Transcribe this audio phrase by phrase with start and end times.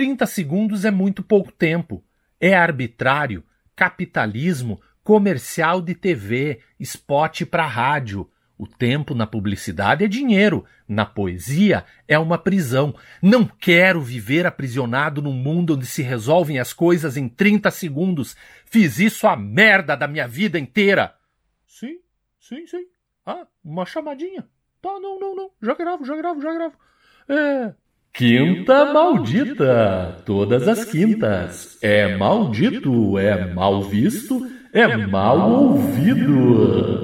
[0.00, 2.02] 30 segundos é muito pouco tempo.
[2.40, 3.44] É arbitrário,
[3.76, 8.26] capitalismo, comercial de TV, spot para rádio.
[8.56, 12.94] O tempo na publicidade é dinheiro, na poesia é uma prisão.
[13.20, 18.34] Não quero viver aprisionado num mundo onde se resolvem as coisas em 30 segundos.
[18.64, 21.14] Fiz isso a merda da minha vida inteira.
[21.66, 21.98] Sim,
[22.40, 22.86] sim, sim.
[23.26, 24.48] Ah, uma chamadinha.
[24.80, 25.50] Tá, não, não, não.
[25.60, 26.78] Já gravo, já gravo, já gravo.
[27.28, 27.74] É.
[28.12, 30.22] Quinta maldita.
[30.26, 31.78] Todas as quintas.
[31.80, 37.00] É maldito, é mal visto, é mal ouvido.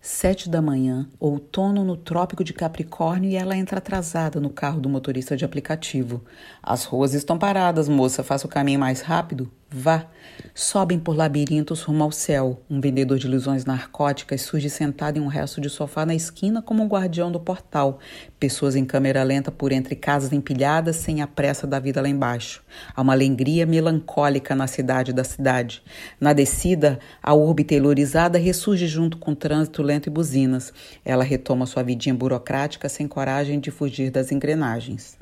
[0.00, 4.88] Sete da manhã, outono no Trópico de Capricórnio e ela entra atrasada no carro do
[4.88, 6.24] motorista de aplicativo.
[6.62, 8.22] As ruas estão paradas, moça.
[8.22, 9.50] Faça o caminho mais rápido?
[9.70, 10.06] Vá.
[10.54, 12.62] Sobem por labirintos rumo ao céu.
[12.70, 16.82] Um vendedor de ilusões narcóticas surge sentado em um resto de sofá na esquina como
[16.82, 17.98] um guardião do portal.
[18.40, 22.64] Pessoas em câmera lenta por entre casas empilhadas sem a pressa da vida lá embaixo.
[22.96, 25.82] Há uma alegria melancólica na cidade da cidade.
[26.18, 30.72] Na descida, a urbe taylorizada ressurge junto com trânsito lento e buzinas.
[31.04, 35.18] Ela retoma sua vidinha burocrática sem coragem de fugir das engrenagens.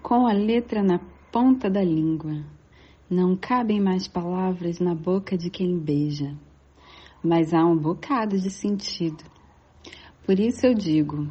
[0.00, 1.00] Com a letra na
[1.32, 2.57] ponta da língua.
[3.10, 6.36] Não cabem mais palavras na boca de quem beija,
[7.24, 9.24] mas há um bocado de sentido.
[10.26, 11.26] Por isso eu digo: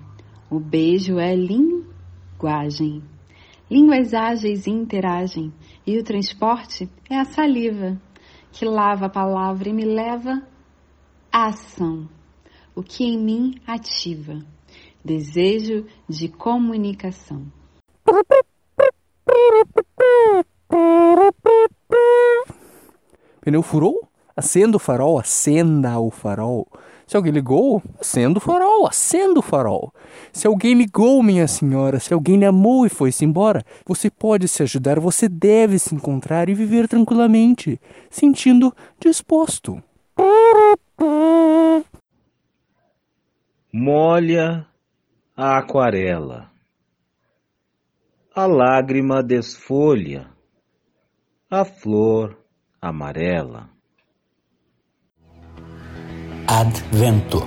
[0.49, 3.03] o beijo é linguagem.
[3.69, 5.53] Línguas ágeis interagem,
[5.85, 8.01] e o transporte é a saliva,
[8.51, 10.41] que lava a palavra e me leva
[11.31, 12.09] à ação,
[12.73, 14.39] o que em mim ativa,
[15.05, 17.45] desejo de comunicação.
[23.41, 24.07] Pneu furou?
[24.35, 26.67] Acenda o farol, acenda o farol.
[27.07, 29.93] Se alguém ligou, acenda o farol, acenda o farol.
[30.31, 34.61] Se alguém ligou, minha senhora, se alguém lhe amou e foi-se embora, você pode se
[34.61, 37.79] ajudar, você deve se encontrar e viver tranquilamente,
[38.09, 39.81] sentindo disposto.
[43.73, 44.67] Molha
[45.35, 46.51] a aquarela.
[48.35, 50.36] A lágrima desfolha.
[51.49, 52.37] A flor
[52.81, 53.69] amarela.
[56.45, 57.41] Advento.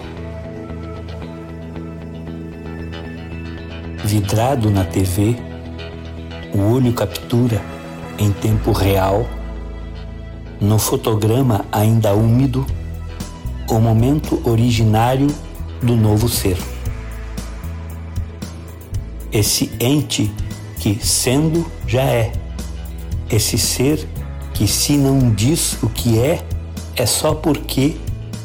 [4.03, 5.37] Vidrado na TV,
[6.55, 7.61] o olho captura,
[8.19, 9.27] em tempo real,
[10.59, 12.67] no fotograma ainda úmido,
[13.69, 15.27] o momento originário
[15.83, 16.57] do novo ser.
[19.31, 20.33] Esse ente
[20.79, 22.40] que, sendo, já é.
[23.31, 24.09] Esse ser
[24.53, 26.45] que se não diz o que é,
[26.97, 27.97] é só porque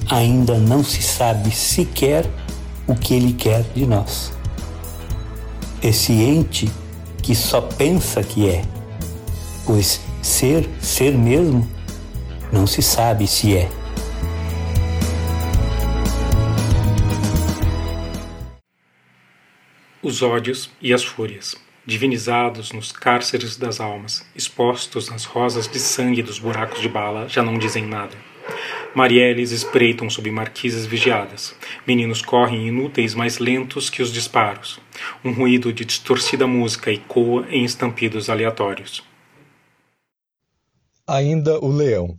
[0.08, 2.30] ainda não se sabe sequer
[2.86, 4.32] o que ele quer de nós.
[5.82, 6.72] Esse ente
[7.24, 8.64] que só pensa que é,
[9.66, 11.68] pois ser, ser mesmo,
[12.52, 13.70] não se sabe se é.
[20.04, 26.24] Os ódios e as fúrias divinizados nos cárceres das almas, expostos nas rosas de sangue
[26.24, 28.16] dos buracos de bala, já não dizem nada.
[28.96, 31.54] Marielles espreitam sob marquises vigiadas.
[31.86, 34.80] Meninos correm inúteis mais lentos que os disparos.
[35.24, 39.04] Um ruído de distorcida música ecoa em estampidos aleatórios.
[41.06, 42.18] Ainda o leão.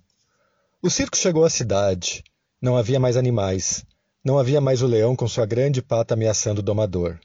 [0.82, 2.22] O circo chegou à cidade.
[2.60, 3.84] Não havia mais animais.
[4.22, 7.18] Não havia mais o leão com sua grande pata ameaçando o domador.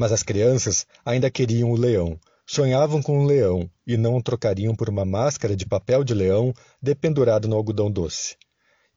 [0.00, 4.74] Mas as crianças ainda queriam o leão, sonhavam com o leão e não o trocariam
[4.74, 8.34] por uma máscara de papel de leão dependurado no algodão doce.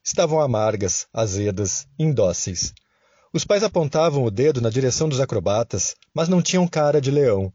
[0.01, 2.73] Estavam amargas, azedas, indóceis.
[3.33, 7.51] Os pais apontavam o dedo na direção dos acrobatas, mas não tinham cara de leão.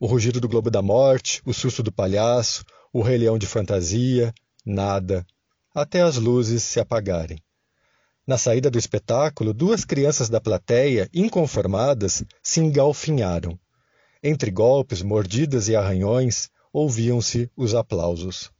[0.00, 4.32] O rugido do Globo da Morte, o susto do palhaço, o rei leão de fantasia,
[4.64, 5.26] nada,
[5.74, 7.38] até as luzes se apagarem.
[8.28, 13.58] Na saída do espetáculo, duas crianças da plateia, inconformadas, se engalfinharam.
[14.22, 18.52] Entre golpes, mordidas e arranhões, ouviam-se os aplausos.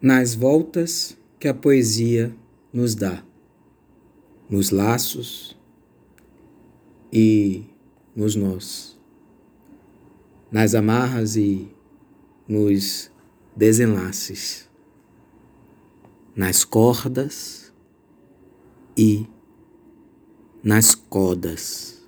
[0.00, 2.34] Nas voltas que a poesia
[2.72, 3.22] nos dá,
[4.50, 5.56] nos laços
[7.12, 7.64] e
[8.16, 8.98] nos nós,
[10.50, 11.70] nas amarras e
[12.48, 13.08] nos
[13.54, 14.71] desenlaces
[16.34, 17.72] nas cordas
[18.96, 19.26] e
[20.62, 22.02] nas codas.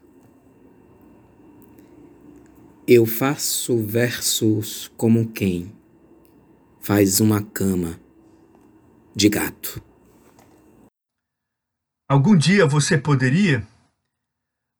[2.87, 5.75] Eu faço versos como quem
[6.81, 7.99] faz uma cama
[9.15, 9.83] de gato.
[12.09, 13.67] Algum dia você poderia?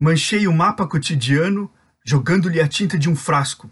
[0.01, 1.71] Manchei o mapa cotidiano
[2.05, 3.71] jogando-lhe a tinta de um frasco,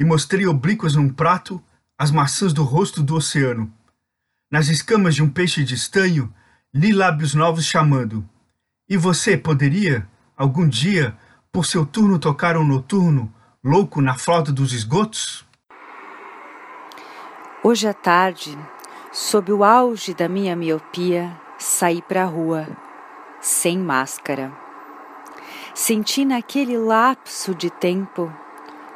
[0.00, 1.62] e mostrei oblíquas num prato
[1.98, 3.72] as maçãs do rosto do oceano.
[4.56, 6.32] Nas escamas de um peixe de estanho,
[6.72, 8.26] li lábios novos chamando.
[8.88, 11.14] E você poderia, algum dia,
[11.52, 13.30] por seu turno tocar um noturno,
[13.62, 15.44] louco na frota dos esgotos?
[17.62, 18.58] Hoje à tarde,
[19.12, 22.66] sob o auge da minha miopia, saí para a rua,
[23.42, 24.50] sem máscara.
[25.74, 28.32] Senti naquele lapso de tempo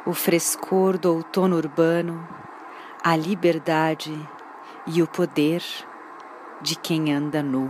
[0.07, 2.27] o frescor do outono urbano,
[3.03, 4.11] a liberdade
[4.87, 5.61] e o poder
[6.63, 7.69] de quem anda nu.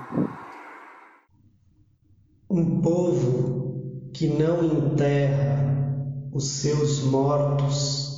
[2.49, 8.11] Um povo que não enterra os seus mortos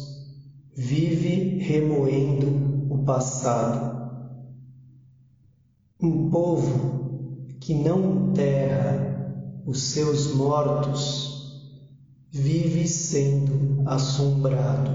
[0.75, 3.94] vive remoendo o passado.
[6.01, 11.34] Um povo que não enterra os seus mortos
[12.31, 14.92] vive sendo assombrado.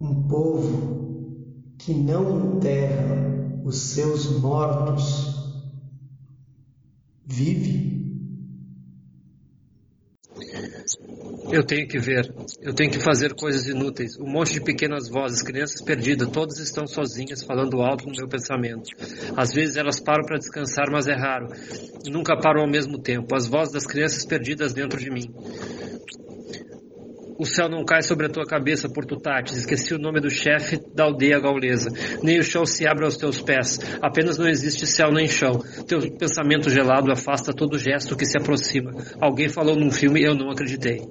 [0.00, 1.09] Um povo
[1.84, 5.34] que não enterra os seus mortos
[7.24, 8.00] vive
[11.50, 14.16] Eu tenho que ver, eu tenho que fazer coisas inúteis.
[14.20, 18.88] Um monte de pequenas vozes, crianças perdidas, todas estão sozinhas, falando alto no meu pensamento.
[19.36, 21.48] Às vezes elas param para descansar, mas é raro.
[22.06, 23.34] Nunca param ao mesmo tempo.
[23.34, 25.34] As vozes das crianças perdidas dentro de mim.
[27.40, 29.56] O céu não cai sobre a tua cabeça, Portutates.
[29.56, 31.88] Esqueci o nome do chefe da aldeia gaulesa.
[32.22, 33.80] Nem o chão se abre aos teus pés.
[34.02, 35.52] Apenas não existe céu nem chão.
[35.88, 38.92] Teu pensamento gelado afasta todo gesto que se aproxima.
[39.18, 41.08] Alguém falou num filme e eu não acreditei.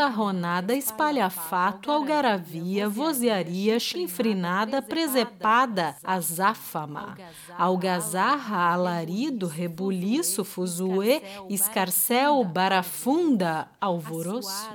[0.00, 7.18] Fanfarronada, espalhafato, algaravia, vozearia, chinfrinada, presepada, azáfama,
[7.58, 11.20] algazarra, alarido, rebuliço, fuzuê,
[11.50, 14.70] escarcel, barafunda, alvoroço,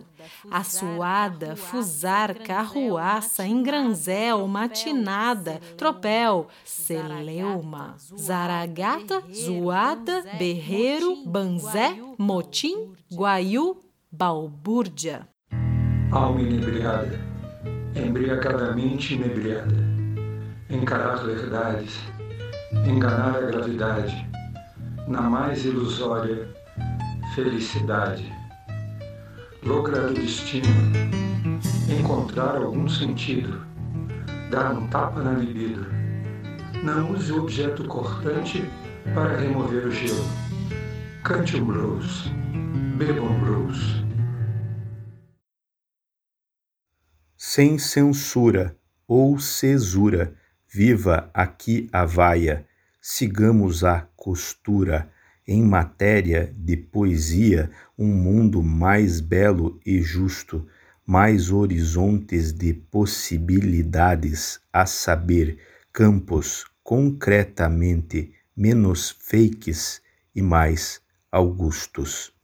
[0.52, 13.85] assuada, fusarca, arruaça, engranzel, matinada, tropel, celeuma, zaragata, zoada, berreiro, banzé, motim, guaiú,
[14.18, 15.28] balbúrdia.
[16.12, 17.20] Alma inebriada,
[17.94, 19.76] embriagadamente inebriada,
[20.70, 22.00] encarar verdades,
[22.88, 24.26] enganar a gravidade,
[25.08, 26.48] na mais ilusória
[27.36, 28.32] felicidade,
[29.64, 30.70] lograr o destino,
[31.90, 33.66] encontrar algum sentido,
[34.50, 35.86] dar um tapa na libido.
[36.82, 38.64] Não use o objeto cortante
[39.14, 40.24] para remover o gelo.
[41.24, 42.32] Cante um blues,
[42.98, 44.05] beba um blues.
[47.56, 50.36] Sem censura ou cesura,
[50.68, 52.68] viva aqui a vaia,
[53.00, 55.10] sigamos a costura,
[55.48, 60.68] em matéria de poesia, um mundo mais belo e justo,
[61.08, 65.58] mais horizontes de possibilidades, a saber,
[65.94, 70.02] campos concretamente menos fakes
[70.36, 71.00] e mais
[71.32, 72.35] augustos.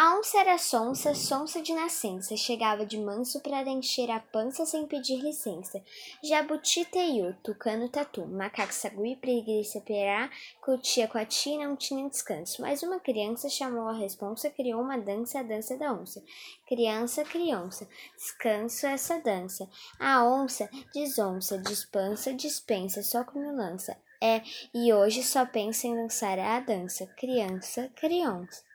[0.00, 4.86] A onça era sonsa, sonsa de nascença, chegava de manso para encher a pança sem
[4.86, 5.82] pedir licença.
[6.22, 10.30] Jabuti teiu, tucano tatu, macaco sagui, preguiça perá,
[10.62, 12.62] cutia coati, não tinha descanso.
[12.62, 16.22] Mas uma criança chamou a responsa, criou uma dança, a dança da onça.
[16.64, 19.68] Criança, criança, descanso essa dança.
[19.98, 23.98] A onça desonça, dispansa, dispensa, só como lança.
[24.22, 27.04] É, e hoje só pensa em dançar a dança.
[27.16, 28.67] Criança, criança.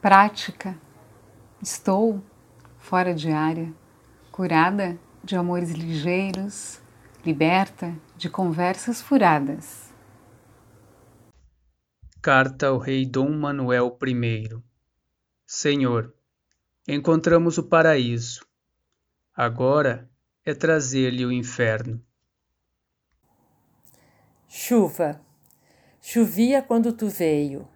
[0.00, 0.80] Prática.
[1.60, 2.22] Estou
[2.78, 3.74] fora de área,
[4.30, 6.80] curada de amores ligeiros,
[7.26, 9.92] liberta de conversas furadas.
[12.22, 14.62] Carta ao rei Dom Manuel I.
[15.44, 16.14] Senhor,
[16.86, 18.46] encontramos o paraíso.
[19.34, 20.08] Agora
[20.44, 22.00] é trazer-lhe o inferno.
[24.46, 25.20] Chuva.
[26.00, 27.68] Chovia quando tu veio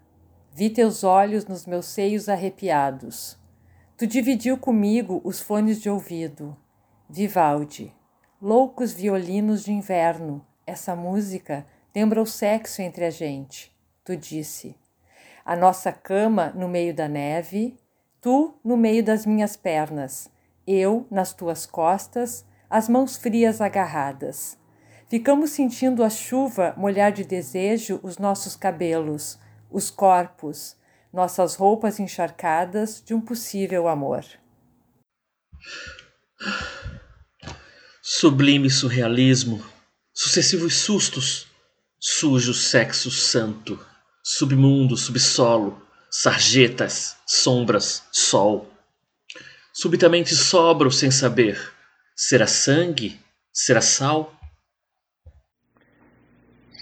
[0.55, 3.39] Vi teus olhos nos meus seios arrepiados.
[3.97, 6.55] Tu dividiu comigo os fones de ouvido.
[7.09, 7.91] Vivaldi.
[8.41, 10.45] Loucos violinos de inverno.
[10.67, 13.75] Essa música lembra o sexo entre a gente.
[14.05, 14.77] Tu disse.
[15.43, 17.75] A nossa cama no meio da neve,
[18.21, 20.31] tu no meio das minhas pernas,
[20.67, 24.59] eu nas tuas costas, as mãos frias agarradas.
[25.09, 29.39] Ficamos sentindo a chuva molhar de desejo os nossos cabelos,
[29.73, 30.77] os corpos,
[31.13, 34.25] nossas roupas encharcadas de um possível amor.
[38.03, 39.65] Sublime surrealismo,
[40.13, 41.47] sucessivos sustos,
[41.99, 43.79] sujo sexo santo,
[44.23, 48.71] submundo, subsolo, sarjetas, sombras, sol.
[49.73, 51.73] Subitamente sobro sem saber.
[52.15, 53.21] Será sangue?
[53.53, 54.35] Será sal?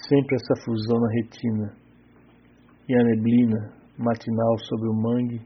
[0.09, 1.81] Sempre essa fusão na retina
[2.91, 5.41] e a neblina matinal sobre o mangue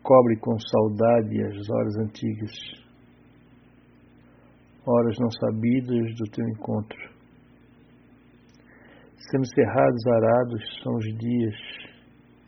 [0.00, 2.52] cobre com saudade as horas antigas,
[4.86, 6.96] horas não sabidas do teu encontro.
[9.28, 11.56] Semicerrados arados são os dias,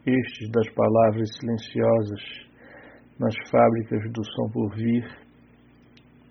[0.06, 2.23] estes das palavras silenciosas,
[3.18, 5.04] nas fábricas do som por vir.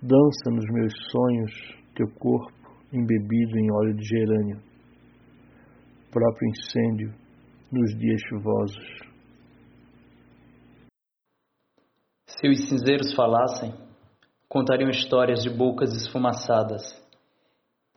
[0.01, 1.51] Dança nos meus sonhos
[1.95, 2.55] teu corpo
[2.93, 4.61] embebido em óleo de gerânio,
[6.11, 7.24] próprio incêndio
[7.75, 8.85] nos dias chuvosos.
[12.25, 13.73] Se os cinzeiros falassem,
[14.47, 16.83] contariam histórias de bocas esfumaçadas.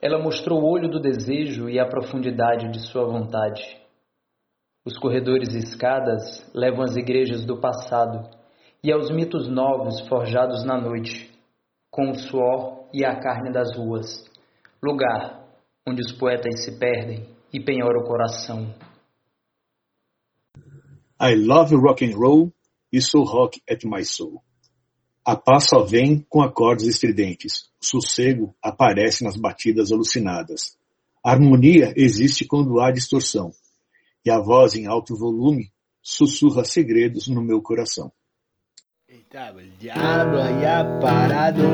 [0.01, 3.63] Ela mostrou o olho do desejo e a profundidade de sua vontade.
[4.85, 8.29] Os corredores e escadas levam às igrejas do passado
[8.83, 11.31] e aos mitos novos forjados na noite,
[11.91, 14.25] com o suor e a carne das ruas,
[14.83, 15.45] lugar
[15.87, 18.88] onde os poetas se perdem e penhoram o coração.
[21.21, 22.53] I love rock and roll
[22.93, 24.41] e sou rock at my soul.
[25.25, 27.71] A paz só vem com acordes estridentes.
[27.83, 30.79] O sossego aparece nas batidas alucinadas.
[31.23, 33.53] A harmonia existe quando há distorção.
[34.25, 38.13] E a voz em alto volume sussurra segredos no meu coração.
[39.09, 41.65] Estaba el diablo allá parado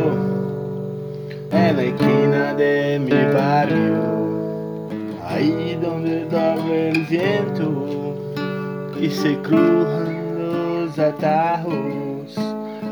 [1.52, 3.94] en la esquina de mi barrio,
[5.22, 8.03] ahí donde doble el viento
[9.04, 12.38] y se cruzan los atajos.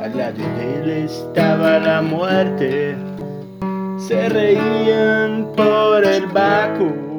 [0.02, 2.96] Al lado de él estaba la muerte,
[3.96, 7.11] se reían por el baco.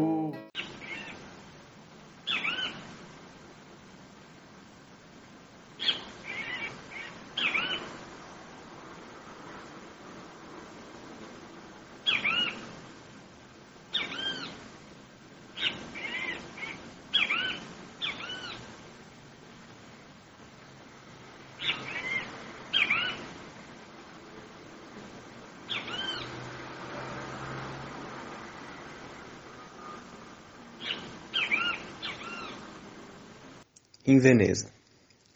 [34.23, 34.71] Veneza.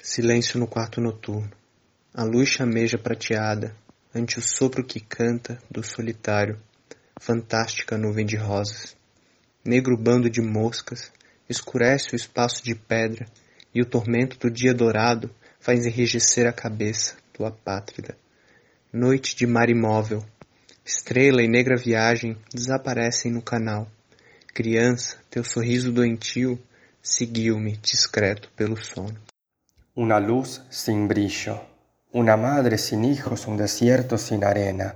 [0.01, 1.51] Silêncio no quarto noturno.
[2.13, 3.75] A luz chameja prateada
[4.15, 6.57] ante o sopro que canta do solitário,
[7.19, 8.95] fantástica nuvem de rosas.
[9.61, 11.11] Negro bando de moscas
[11.49, 13.25] escurece o espaço de pedra
[13.75, 15.29] e o tormento do dia dourado
[15.59, 18.17] faz enrijecer a cabeça, tua pátrida.
[18.93, 20.23] Noite de mar imóvel.
[20.85, 23.91] Estrela e negra viagem desaparecem no canal.
[24.53, 26.57] Criança, teu sorriso doentio
[27.07, 29.17] seguiu-me discreto pelo sono.
[29.93, 31.59] Una luz sin brillo,
[32.11, 34.93] una madre sin hijos, um deserto sin arena,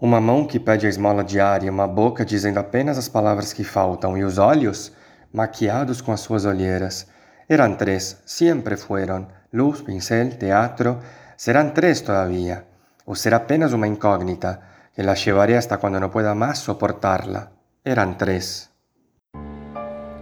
[0.00, 4.16] uma mão que pede a esmola diária, uma boca dizendo apenas as palavras que faltam
[4.16, 4.92] e os olhos
[5.32, 7.06] maquiados com as suas olheiras.
[7.46, 10.98] Eran três, sempre fueron, luz, pincel, teatro,
[11.36, 12.64] serán três todavía,
[13.04, 14.60] o será apenas uma incógnita
[14.94, 17.52] que la llevaré hasta cuando no pueda más soportarla.
[17.84, 18.70] Eran três.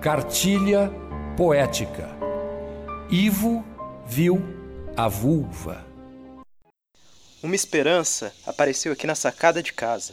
[0.01, 0.91] Cartilha
[1.37, 2.11] poética.
[3.11, 3.65] Ivo
[4.07, 4.39] viu
[4.95, 5.83] a vulva.
[7.43, 10.13] Uma esperança apareceu aqui na sacada de casa.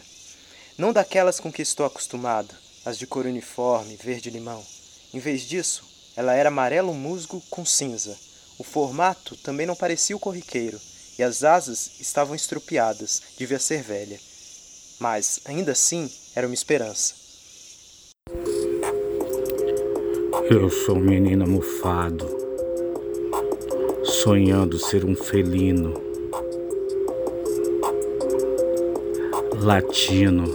[0.77, 4.65] Não daquelas com que estou acostumado, as de cor uniforme, verde-limão.
[5.13, 5.83] Em vez disso,
[6.15, 8.17] ela era amarelo musgo com cinza.
[8.57, 10.79] O formato também não parecia o corriqueiro,
[11.17, 14.19] e as asas estavam estrupiadas, devia ser velha.
[14.99, 17.18] Mas, ainda assim, era uma esperança.
[20.43, 22.27] Eu sou um menino mofado,
[24.03, 25.93] sonhando ser um felino,
[29.61, 30.45] latino,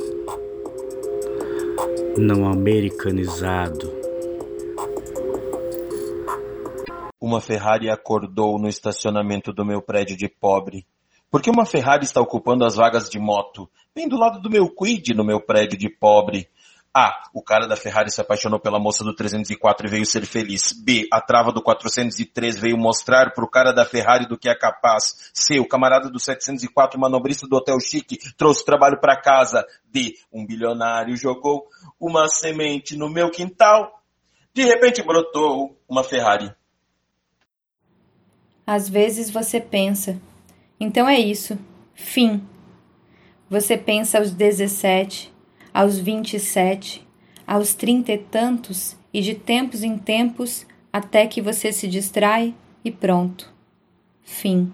[2.16, 3.92] não americanizado,
[7.20, 10.86] uma Ferrari acordou no estacionamento do meu prédio de pobre?
[11.30, 13.68] Por que uma Ferrari está ocupando as vagas de moto?
[13.92, 16.48] Bem do lado do meu Quid no meu prédio de pobre.
[16.94, 17.24] A.
[17.34, 20.72] O cara da Ferrari se apaixonou pela moça do 304 e veio ser feliz.
[20.72, 21.08] B.
[21.12, 25.30] A trava do 403 veio mostrar pro cara da Ferrari do que é capaz.
[25.34, 25.58] C.
[25.58, 29.66] O camarada do 704, manobrista do Hotel Chique, trouxe trabalho para casa.
[29.90, 30.14] D.
[30.32, 31.66] Um bilionário jogou
[31.98, 34.00] uma semente no meu quintal.
[34.54, 36.54] De repente brotou uma Ferrari.
[38.64, 40.18] Às vezes você pensa,
[40.78, 41.58] então é isso,
[41.92, 42.46] fim.
[43.50, 45.33] Você pensa aos 17,
[45.74, 47.02] aos 27,
[47.44, 52.54] aos trinta e tantos e de tempos em tempos até que você se distrai
[52.84, 53.52] e pronto.
[54.22, 54.72] Fim.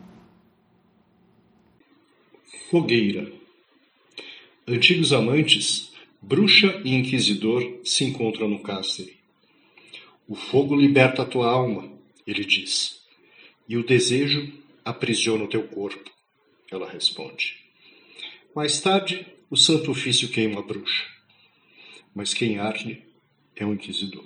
[2.71, 3.33] Fogueira.
[4.69, 5.91] Antigos amantes,
[6.21, 9.17] bruxa e inquisidor se encontram no cárcere.
[10.29, 11.91] O fogo liberta a tua alma,
[12.27, 13.01] ele diz,
[13.67, 14.53] e o desejo
[14.85, 16.11] aprisiona o teu corpo,
[16.71, 17.57] ela responde.
[18.55, 21.09] Mais tarde, o santo ofício queima a bruxa,
[22.15, 23.05] mas quem arde
[23.57, 24.25] é o inquisidor.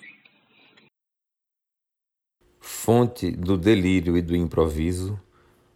[2.60, 5.18] Fonte do delírio e do improviso,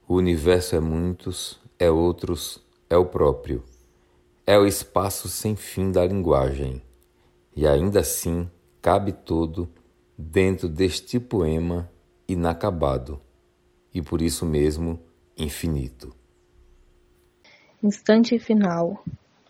[0.07, 3.65] o universo é muitos, é outros, é o próprio.
[4.47, 6.83] É o espaço sem fim da linguagem,
[7.57, 8.51] e ainda assim
[8.83, 9.69] cabe todo
[10.17, 11.91] dentro deste poema
[12.27, 13.21] inacabado
[13.95, 15.01] e por isso mesmo
[15.37, 16.15] infinito.
[17.83, 19.03] Instante final,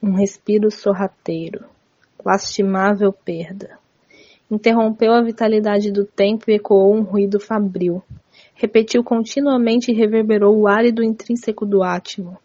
[0.02, 1.64] um respiro sorrateiro,
[2.25, 3.78] lastimável perda.
[4.50, 8.02] Interrompeu a vitalidade do tempo e ecoou um ruído fabril.
[8.55, 12.38] Repetiu continuamente e reverberou o árido intrínseco do átimo.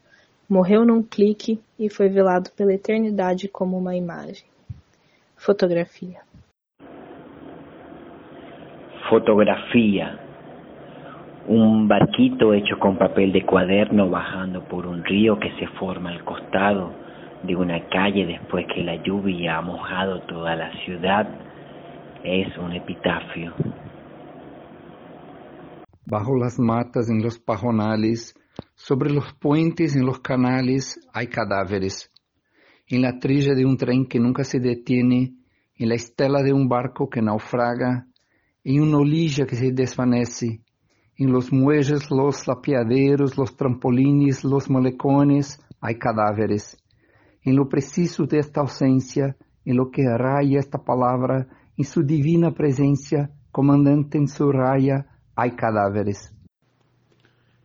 [0.50, 4.46] Morreu num clique e foi velado pela eternidade como uma imagem.
[5.38, 6.20] Fotografia.
[9.10, 10.20] Fotografía.
[11.48, 16.24] Un barquito hecho con papel de cuaderno bajando por un río que se forma al
[16.24, 17.03] costado
[17.44, 21.28] de una calle después que la lluvia ha mojado toda la ciudad
[22.24, 23.54] es un epitafio.
[26.06, 28.34] Bajo las matas en los pajonales,
[28.76, 32.10] sobre los puentes en los canales hay cadáveres.
[32.88, 35.34] En la trilla de un tren que nunca se detiene,
[35.78, 38.06] en la estela de un barco que naufraga,
[38.64, 40.62] em uma olija que se desvanece,
[41.20, 46.78] em los muelles, los lapiaderos, los trampolines, los malecones, hay cadáveres.
[47.46, 52.52] En lo preciso de esta ausencia, en lo que raya esta palavra, em sua divina
[52.52, 56.32] presença, comandante em sua raia, hay cadáveres.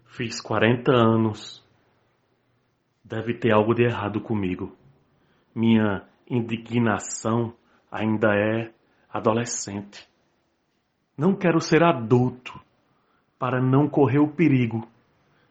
[0.07, 1.65] Fiz 40 anos.
[3.05, 4.73] Deve ter algo de errado comigo.
[5.55, 7.55] Minha indignação
[7.91, 8.73] ainda é
[9.09, 10.07] adolescente.
[11.17, 12.61] Não quero ser adulto
[13.39, 14.87] para não correr o perigo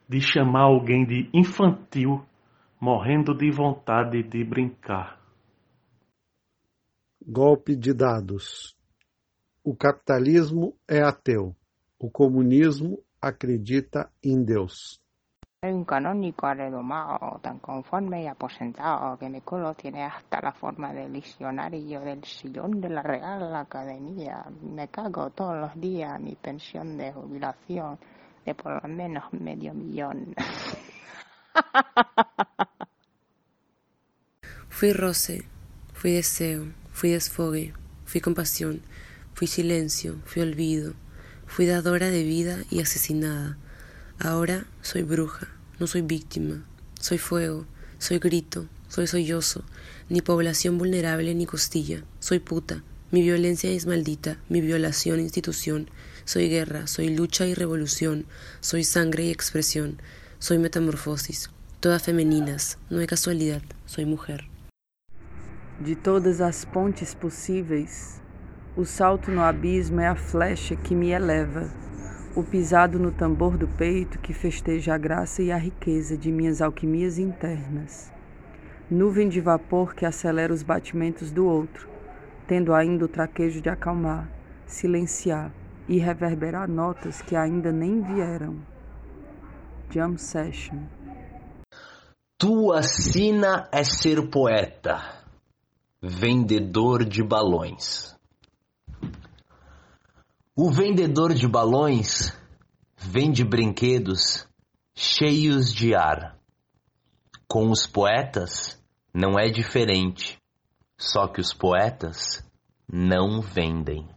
[0.08, 2.24] de chamar alguém de infantil,
[2.80, 5.20] morrendo de vontade de brincar.
[7.26, 8.78] Golpe de dados.
[9.64, 11.56] O capitalismo é ateu.
[12.00, 15.02] O comunismo acredita em Deus.
[15.64, 20.94] Hay un canónico arredomado, tan conforme y aposentado, que mi culo tiene hasta la forma
[20.94, 24.46] del diccionario del sillón de la Real Academia.
[24.62, 27.98] Me cago todos los días mi pensión de jubilación
[28.46, 30.36] de por lo menos medio millón.
[34.70, 35.46] Fui roce,
[35.94, 37.74] fui deseo, fui desfogue,
[38.06, 38.82] fui compasión,
[39.34, 40.94] fui silencio, fui olvido,
[41.48, 43.58] fui dadora de vida y asesinada.
[44.20, 45.48] Ahora soy bruja,
[45.80, 46.64] no soy víctima,
[47.00, 47.66] soy fuego,
[47.98, 49.64] soy grito, soy sollozo,
[50.10, 55.90] ni población vulnerable ni costilla, soy puta, mi violencia es maldita, mi violación institución,
[56.26, 58.26] soy guerra, soy lucha y revolución,
[58.60, 60.02] soy sangre y expresión,
[60.40, 64.50] soy metamorfosis, todas femeninas, no es casualidad, soy mujer.
[65.80, 68.22] De todas as pontes possíveis,
[68.76, 71.70] o salto no abismo é a flecha que me eleva
[72.38, 76.62] o pisado no tambor do peito que festeja a graça e a riqueza de minhas
[76.62, 78.12] alquimias internas.
[78.92, 81.90] Nuvem de vapor que acelera os batimentos do outro,
[82.46, 84.30] tendo ainda o traquejo de acalmar,
[84.68, 85.52] silenciar
[85.88, 88.58] e reverberar notas que ainda nem vieram.
[89.90, 90.86] Jam Session.
[92.38, 95.24] Tua sina é ser poeta,
[96.02, 98.16] vendedor de balões.
[100.56, 102.34] O vendedor de balões
[102.98, 104.48] vende brinquedos
[104.96, 106.38] cheios de ar.
[107.48, 108.78] Com os poetas
[109.14, 110.38] não é diferente,
[111.00, 112.44] só que os poetas
[112.92, 114.08] não vendem.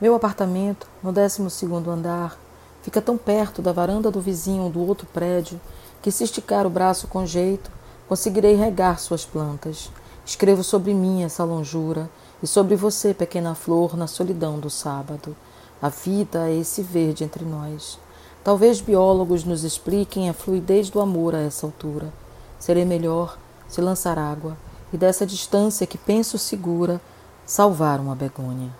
[0.00, 1.42] Meu apartamento, no 12
[1.88, 2.47] andar,
[2.82, 5.60] fica tão perto da varanda do vizinho do outro prédio
[6.00, 7.70] que, se esticar o braço com jeito,
[8.08, 9.90] conseguirei regar suas plantas.
[10.24, 12.08] Escrevo sobre mim essa longura
[12.42, 15.36] e sobre você, pequena flor, na solidão do sábado.
[15.80, 17.98] A vida é esse verde entre nós.
[18.42, 22.12] Talvez biólogos nos expliquem a fluidez do amor a essa altura.
[22.58, 23.38] Serei melhor
[23.68, 24.56] se lançar água
[24.92, 27.00] e dessa distância que penso segura
[27.44, 28.70] salvar uma begônia.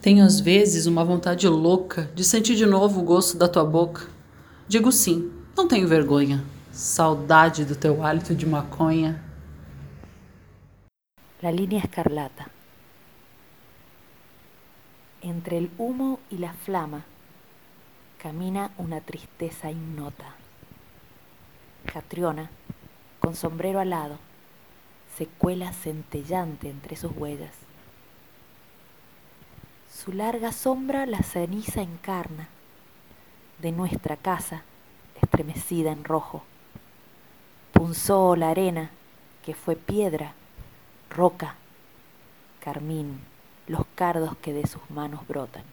[0.00, 4.06] Tenho às vezes uma vontade louca de sentir de novo o gosto da tua boca.
[4.68, 6.44] Digo sim, não tenho vergonha.
[6.70, 9.20] Saudade do teu hálito de maconha.
[11.42, 12.46] La línea escarlata.
[15.20, 17.04] Entre el humo y la flama
[18.18, 20.36] camina una tristeza ignota.
[21.92, 22.50] Catriona,
[23.18, 24.18] con sombrero alado,
[25.16, 27.67] se cuela centellante entre sus huellas.
[30.04, 32.46] Su larga sombra la ceniza encarna
[33.60, 34.62] de nuestra casa
[35.20, 36.44] estremecida en rojo.
[37.72, 38.92] Punzó la arena
[39.44, 40.34] que fue piedra,
[41.10, 41.56] roca,
[42.60, 43.18] carmín,
[43.66, 45.64] los cardos que de sus manos brotan.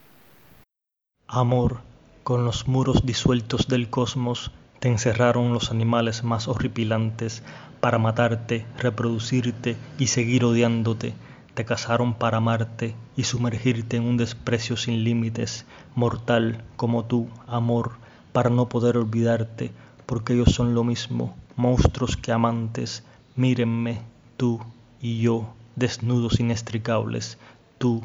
[1.28, 1.82] Amor,
[2.24, 7.44] con los muros disueltos del cosmos te encerraron los animales más horripilantes
[7.78, 11.14] para matarte, reproducirte y seguir odiándote
[11.56, 15.64] te casaron para amarte y sumergirte en un desprecio sin límites,
[15.94, 17.92] mortal como tú, amor,
[18.34, 19.72] para no poder olvidarte,
[20.04, 23.04] porque ellos son lo mismo, monstruos que amantes.
[23.36, 24.02] Mírenme,
[24.36, 24.60] tú
[25.00, 27.38] y yo, desnudos inextricables,
[27.78, 28.02] tú,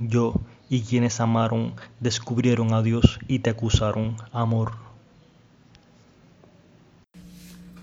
[0.00, 0.34] yo
[0.68, 4.72] y quienes amaron, descubrieron a Dios y te acusaron, amor.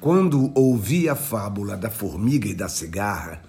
[0.02, 3.42] Quando ouvi a fábula da formiga e da cigarra,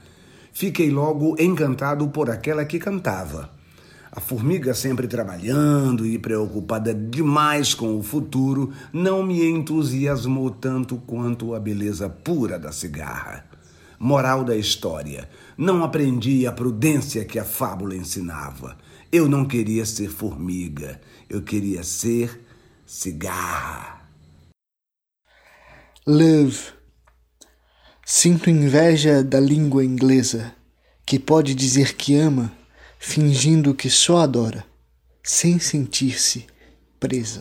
[0.57, 3.51] fiquei logo encantado por aquela que cantava.
[4.11, 11.55] A formiga, sempre trabalhando e preocupada demais com o futuro, não me entusiasmou tanto quanto
[11.55, 13.45] a beleza pura da cigarra.
[13.99, 18.79] Moral da história: não aprendi a prudência que a fábula ensinava.
[19.13, 22.41] Eu não queria ser formiga, eu queria ser
[22.87, 24.09] cigarra.
[26.07, 26.76] Love
[28.09, 30.55] Sinto inveja da língua inglesa,
[31.05, 32.53] que pode dizer que ama,
[33.01, 34.65] fingindo que só adora,
[35.25, 36.47] sem sentir-se
[37.01, 37.41] presa.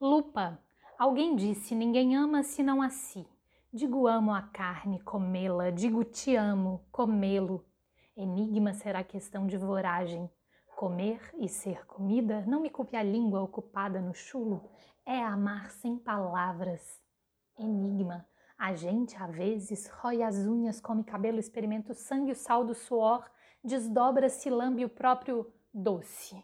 [0.00, 0.62] Lupa,
[0.96, 3.26] alguém disse: ninguém ama senão a si.
[3.72, 7.66] Digo amo a carne, comê-la, digo te amo, comê-lo.
[8.16, 10.30] Enigma será questão de voragem.
[10.76, 14.70] Comer e ser comida, não me culpe a língua ocupada no chulo,
[15.04, 16.99] é amar sem palavras
[17.60, 18.26] enigma.
[18.58, 22.74] A gente, às vezes, rói as unhas, come cabelo, experimenta o sangue, o sal do
[22.74, 23.24] suor,
[23.64, 26.42] desdobra-se, lambe o próprio doce.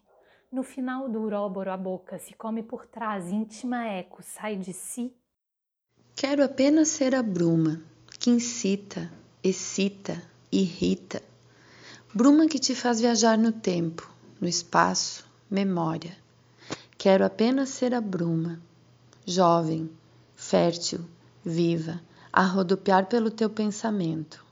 [0.50, 5.14] No final do uróboro a boca se come por trás, íntima eco, sai de si.
[6.14, 7.82] Quero apenas ser a bruma
[8.18, 9.10] que incita,
[9.42, 11.22] excita, irrita.
[12.14, 16.16] Bruma que te faz viajar no tempo, no espaço, memória.
[16.96, 18.58] Quero apenas ser a bruma,
[19.26, 19.90] jovem,
[20.46, 21.00] fértil,
[21.44, 22.00] viva,
[22.32, 24.44] a rodopiar pelo teu pensamento,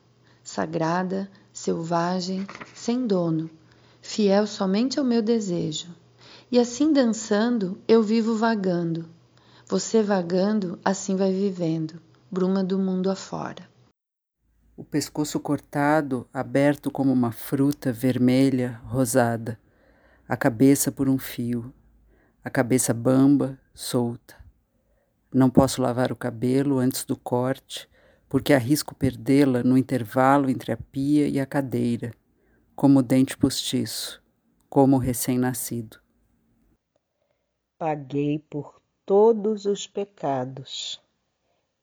[0.42, 3.48] sagrada, selvagem, sem dono,
[4.02, 5.94] fiel somente ao meu desejo.
[6.50, 9.09] E assim dançando, eu vivo vagando.
[9.68, 13.62] Você vagando, assim vai vivendo, bruma do mundo afora.
[14.76, 19.61] O pescoço cortado, aberto como uma fruta vermelha, rosada,
[20.28, 21.72] a cabeça por um fio,
[22.42, 24.43] a cabeça bamba, solta
[25.35, 27.90] não posso lavar o cabelo antes do corte,
[28.29, 32.12] porque arrisco perdê-la no intervalo entre a pia e a cadeira,
[32.77, 34.23] como dente postiço,
[34.70, 35.99] como recém-nascido.
[37.77, 41.03] Paguei por todos os pecados,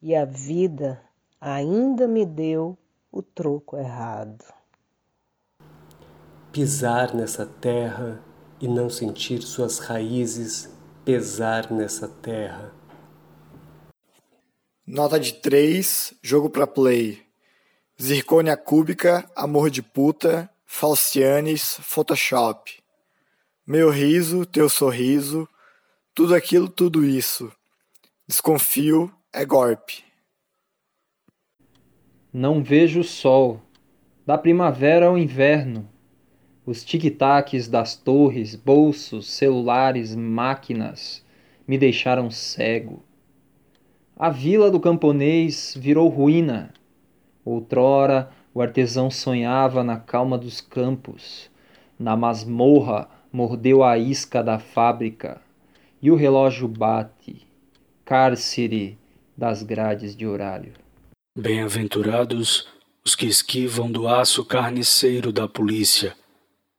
[0.02, 1.04] e a vida
[1.40, 2.78] ainda me deu
[3.12, 4.46] o troco errado.
[6.54, 8.22] Pisar nessa terra
[8.62, 10.70] e não sentir suas raízes
[11.04, 12.81] pesar nessa terra
[14.86, 17.22] Nota de 3, jogo pra play.
[18.02, 22.82] Zircônia cúbica, amor de puta, Falcianes, Photoshop.
[23.66, 25.48] Meu riso, teu sorriso,
[26.16, 27.52] tudo aquilo, tudo isso.
[28.28, 30.04] Desconfio, é golpe.
[32.34, 33.62] Não vejo o sol,
[34.26, 35.88] da primavera ao inverno.
[36.66, 41.24] Os tic-tacs das torres, bolsos, celulares, máquinas
[41.68, 43.06] me deixaram cego.
[44.22, 46.72] A vila do camponês virou ruína.
[47.44, 51.50] Outrora, O artesão sonhava na calma dos campos.
[51.98, 55.42] Na masmorra mordeu a isca da fábrica.
[56.00, 57.48] E o relógio bate,
[58.06, 58.96] cárcere
[59.36, 60.74] das grades de horário.
[61.36, 62.68] Bem-aventurados
[63.04, 66.16] os que esquivam do aço carniceiro da polícia,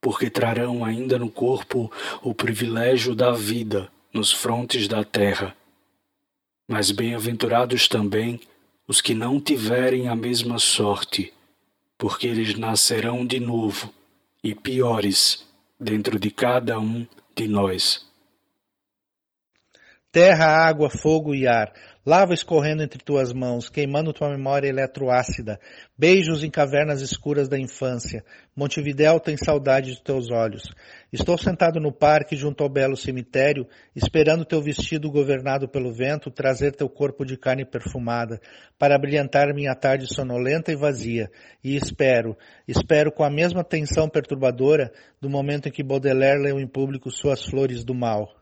[0.00, 1.90] porque trarão ainda no corpo
[2.22, 5.56] o privilégio da vida nos frontes da terra.
[6.72, 8.40] Mas bem-aventurados também
[8.88, 11.30] os que não tiverem a mesma sorte,
[11.98, 13.92] porque eles nascerão de novo
[14.42, 15.46] e piores
[15.78, 17.06] dentro de cada um
[17.36, 18.10] de nós.
[20.10, 25.58] Terra, água, fogo e ar lava escorrendo entre tuas mãos, queimando tua memória eletroácida,
[25.96, 30.64] beijos em cavernas escuras da infância, Montevidéu tem saudade de teus olhos.
[31.12, 36.72] Estou sentado no parque junto ao belo cemitério, esperando teu vestido governado pelo vento trazer
[36.72, 38.40] teu corpo de carne perfumada,
[38.78, 41.30] para brilhantar minha tarde sonolenta e vazia,
[41.62, 42.36] e espero,
[42.66, 47.42] espero com a mesma tensão perturbadora do momento em que Baudelaire leu em público suas
[47.44, 48.41] flores do mal.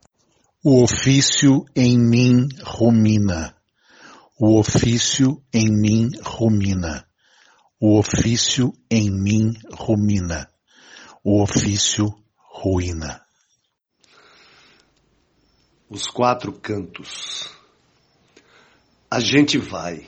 [0.63, 3.57] O ofício em mim rumina.
[4.39, 7.09] O ofício em mim rumina.
[7.81, 10.51] O ofício em mim rumina.
[11.25, 13.25] O ofício ruína.
[15.89, 17.49] Os quatro cantos.
[19.11, 20.07] A gente vai,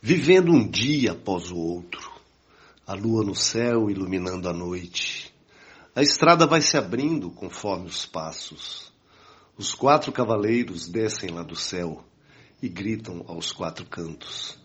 [0.00, 2.10] vivendo um dia após o outro.
[2.86, 5.30] A lua no céu iluminando a noite.
[5.94, 8.91] A estrada vai se abrindo conforme os passos.
[9.56, 12.02] Os quatro cavaleiros descem lá do céu
[12.62, 14.58] e gritam aos quatro cantos.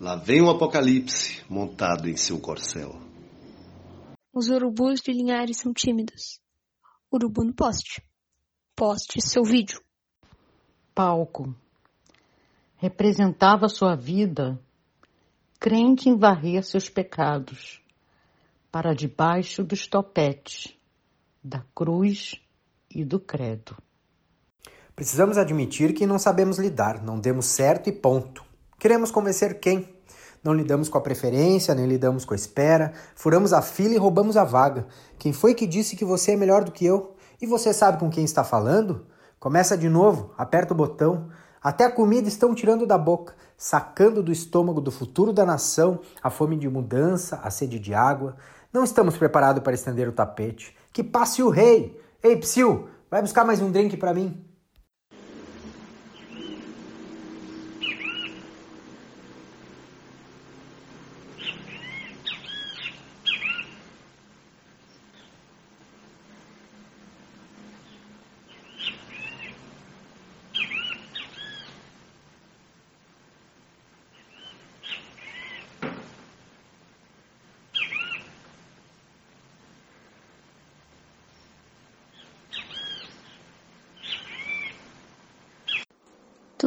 [0.00, 3.00] Lá vem o Apocalipse montado em seu corcel.
[4.32, 6.40] Os urubus de Linhares são tímidos.
[7.12, 8.02] Urubu no poste.
[8.74, 9.80] Poste seu vídeo.
[10.94, 11.54] Palco.
[12.76, 14.60] Representava sua vida,
[15.60, 17.80] crente em varrer seus pecados,
[18.72, 20.76] para debaixo dos topetes,
[21.44, 22.40] da cruz
[22.90, 23.76] e do credo.
[24.94, 28.44] Precisamos admitir que não sabemos lidar, não demos certo e ponto.
[28.78, 29.88] Queremos convencer quem?
[30.44, 34.36] Não lidamos com a preferência, nem lidamos com a espera, furamos a fila e roubamos
[34.36, 34.86] a vaga.
[35.18, 37.14] Quem foi que disse que você é melhor do que eu?
[37.40, 39.06] E você sabe com quem está falando?
[39.40, 41.30] Começa de novo, aperta o botão.
[41.62, 46.28] Até a comida estão tirando da boca, sacando do estômago do futuro da nação a
[46.28, 48.36] fome de mudança, a sede de água.
[48.72, 50.76] Não estamos preparados para estender o tapete.
[50.92, 51.98] Que passe o rei!
[52.22, 54.52] Ei, Psyu, vai buscar mais um drink para mim.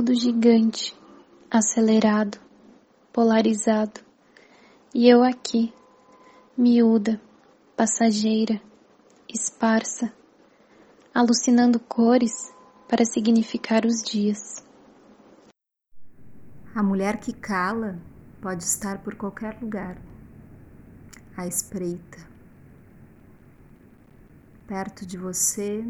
[0.05, 0.99] tudo gigante,
[1.51, 2.39] acelerado,
[3.13, 4.01] polarizado,
[4.91, 5.71] e eu aqui,
[6.57, 7.21] miúda,
[7.77, 8.59] passageira,
[9.31, 10.11] esparsa,
[11.13, 12.51] alucinando cores
[12.89, 14.65] para significar os dias.
[16.73, 17.99] A mulher que cala
[18.41, 20.01] pode estar por qualquer lugar,
[21.37, 22.17] à espreita,
[24.65, 25.85] perto de você,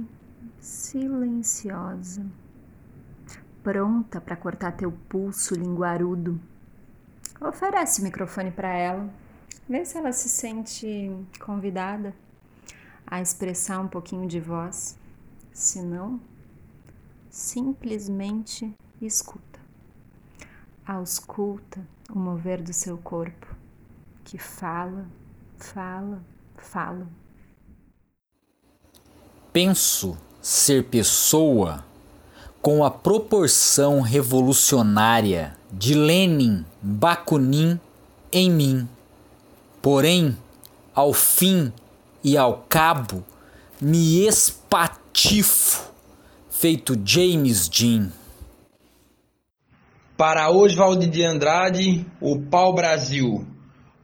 [0.60, 2.30] silenciosa
[3.66, 6.40] pronta para cortar teu pulso linguarudo.
[7.42, 9.10] Oferece o microfone para ela.
[9.68, 11.10] Vê se ela se sente
[11.44, 12.14] convidada
[13.08, 14.96] a expressar um pouquinho de voz.
[15.52, 16.22] Se não,
[17.28, 19.60] simplesmente escuta.
[20.86, 23.48] Ausculta o mover do seu corpo,
[24.24, 25.08] que fala,
[25.58, 26.24] fala,
[26.56, 27.08] fala.
[29.52, 31.84] Penso ser pessoa
[32.66, 37.80] com a proporção revolucionária de Lenin, Bakunin
[38.34, 38.90] em mim.
[39.84, 40.36] Porém,
[40.92, 41.72] ao fim
[42.24, 43.24] e ao cabo,
[43.80, 45.92] me espatifo,
[46.50, 48.12] feito James Dean.
[50.18, 53.46] Para Oswald de Andrade, o pau-brasil.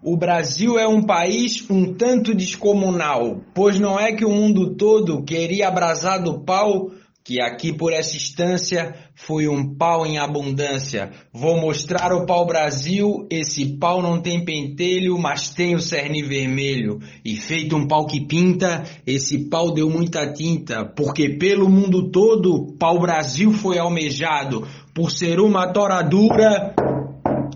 [0.04, 5.24] O Brasil é um país um tanto descomunal, pois não é que o mundo todo
[5.24, 6.92] queria abrasar do pau
[7.24, 11.12] que aqui por essa instância foi um pau em abundância.
[11.32, 17.00] Vou mostrar o pau Brasil, esse pau não tem pentelho, mas tem o cerne vermelho.
[17.24, 22.76] E feito um pau que pinta, esse pau deu muita tinta, porque pelo mundo todo,
[22.80, 26.74] pau Brasil foi almejado, por ser uma toradura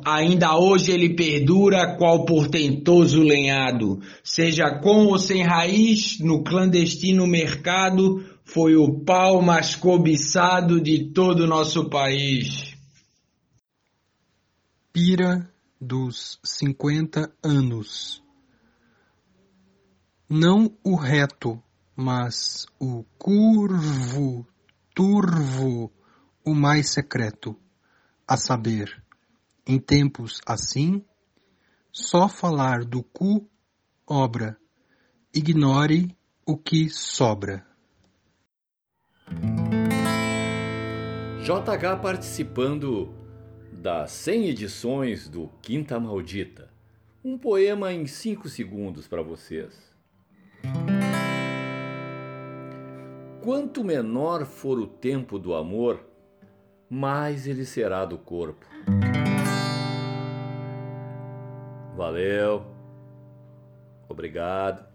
[0.06, 8.24] ainda hoje ele perdura qual portentoso lenhado, seja com ou sem raiz, no clandestino mercado,
[8.46, 12.78] foi o pau mais cobiçado de todo o nosso país.
[14.94, 18.24] Pira dos 50 anos.
[20.30, 21.62] Não o reto,
[21.96, 24.48] mas o curvo,
[24.94, 25.92] turvo,
[26.46, 27.60] o mais secreto,
[28.28, 29.04] a saber,
[29.68, 31.04] em tempos assim,
[31.92, 33.50] só falar do cu
[34.08, 34.58] obra,
[35.34, 37.75] ignore o que sobra.
[41.46, 43.14] JH participando
[43.72, 46.72] das 100 edições do Quinta Maldita.
[47.24, 49.96] Um poema em 5 segundos para vocês.
[53.44, 56.04] Quanto menor for o tempo do amor,
[56.90, 58.66] mais ele será do corpo.
[61.96, 62.66] Valeu.
[64.10, 64.95] Obrigado.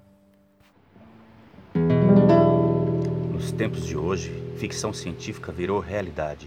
[3.50, 6.46] Nos tempos de hoje, ficção científica virou realidade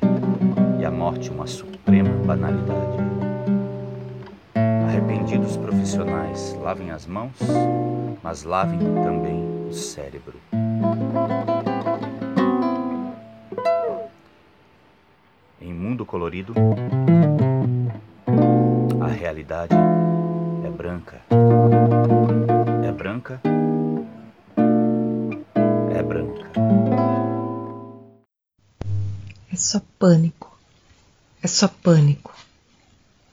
[0.79, 2.97] e a morte uma suprema banalidade.
[4.87, 7.35] Arrependidos profissionais, lavem as mãos,
[8.23, 10.39] mas lavem também o cérebro.
[15.61, 16.53] Em mundo colorido,
[19.01, 19.75] a realidade
[20.65, 21.21] é branca.
[22.87, 23.41] É branca.
[30.03, 30.53] Pânico.
[31.41, 32.35] É só pânico.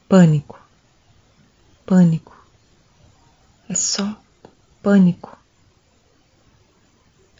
[0.07, 0.57] Pânico.
[1.85, 2.47] Pânico.
[3.67, 4.17] É só
[4.81, 5.37] pânico.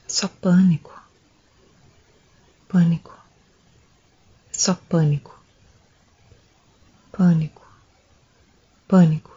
[0.05, 1.01] É só pânico.
[2.67, 3.17] Pânico.
[4.53, 5.41] É só pânico.
[7.13, 7.65] Pânico.
[8.85, 9.31] Pânico.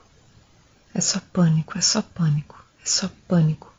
[0.92, 3.72] É só pânico, é só pânico, é só pânico.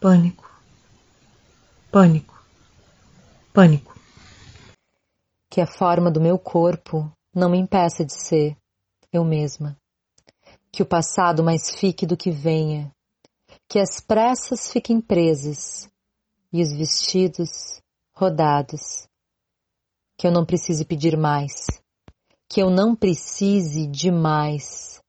[0.00, 0.50] Pânico.
[1.92, 2.34] Pânico.
[3.52, 3.95] Pânico.
[5.50, 8.56] Que a forma do meu corpo não me impeça de ser
[9.12, 9.76] eu mesma.
[10.72, 12.92] Que o passado mais fique do que venha.
[13.68, 15.88] Que as pressas fiquem presas
[16.52, 17.80] e os vestidos
[18.14, 19.06] rodados.
[20.18, 21.66] Que eu não precise pedir mais
[22.48, 25.00] que eu não precise de mais,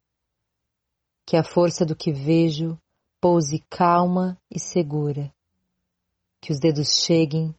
[1.26, 2.78] que a força do que vejo
[3.21, 5.32] pouse calma e segura,
[6.41, 7.54] que os dedos cheguem,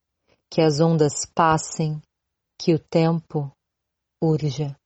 [0.50, 2.00] que as ondas passem,
[2.58, 3.50] que o tempo
[4.20, 4.76] urja.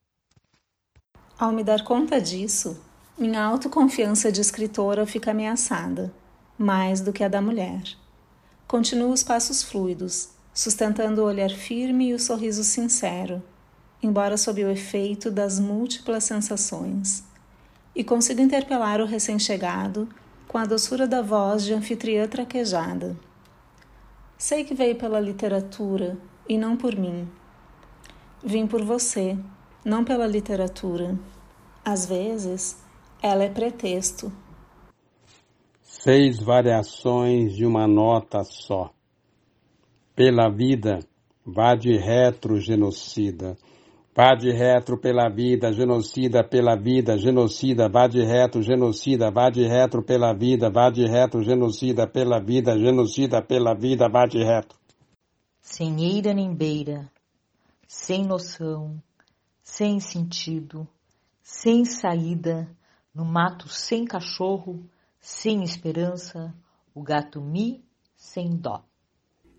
[1.38, 2.80] Ao me dar conta disso,
[3.18, 6.12] minha autoconfiança de escritora fica ameaçada,
[6.58, 7.82] mais do que a da mulher.
[8.68, 13.42] Continuo os passos fluidos, sustentando o olhar firme e o sorriso sincero
[14.02, 17.22] embora sob o efeito das múltiplas sensações,
[17.94, 20.08] e consigo interpelar o recém-chegado
[20.48, 23.16] com a doçura da voz de anfitriã traquejada.
[24.36, 27.28] Sei que veio pela literatura e não por mim.
[28.44, 29.38] Vim por você,
[29.84, 31.18] não pela literatura.
[31.84, 32.82] Às vezes,
[33.22, 34.32] ela é pretexto.
[35.82, 38.90] Seis variações de uma nota só.
[40.14, 41.00] Pela vida,
[41.44, 43.56] vá de retro genocida
[44.14, 49.66] Vá de retro pela vida, genocida pela vida, genocida, vá de reto, genocida, vá de
[49.66, 54.76] retro pela vida, vá de reto, genocida pela vida, genocida pela vida, vá de reto.
[55.62, 57.10] Sem eira nem beira,
[57.94, 59.02] sem noção,
[59.62, 60.88] sem sentido,
[61.42, 62.66] sem saída,
[63.14, 64.82] no mato sem cachorro,
[65.20, 66.54] sem esperança,
[66.94, 67.84] o gato mi
[68.16, 68.82] sem dó.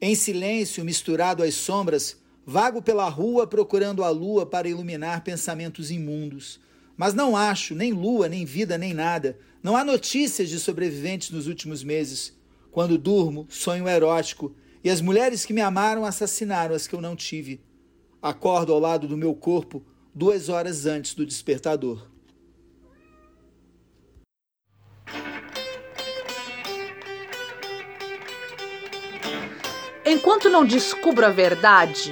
[0.01, 6.59] Em silêncio, misturado às sombras, Vago pela rua procurando a lua para iluminar pensamentos imundos.
[6.97, 9.37] Mas não acho nem lua, nem vida, nem nada.
[9.61, 12.35] Não há notícias de sobreviventes nos últimos meses.
[12.71, 17.15] Quando durmo, sonho erótico, e as mulheres que me amaram assassinaram as que eu não
[17.15, 17.61] tive.
[18.23, 22.07] Acordo ao lado do meu corpo duas horas antes do despertador.
[30.03, 32.11] Enquanto não descubro a verdade,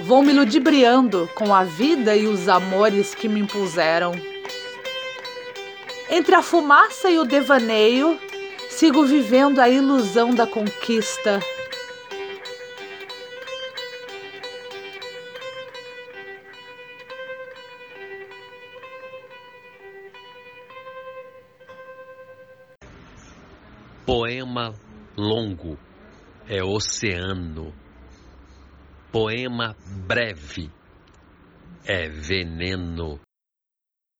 [0.00, 4.12] Vou me ludibriando com a vida e os amores que me impuseram.
[6.08, 8.18] Entre a fumaça e o devaneio,
[8.70, 11.40] sigo vivendo a ilusão da conquista.
[24.58, 24.74] Poema
[25.16, 25.78] longo
[26.48, 27.72] é oceano
[29.12, 30.68] poema breve
[31.84, 33.20] é veneno.